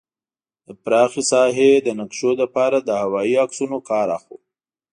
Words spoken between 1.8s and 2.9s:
د نقشو لپاره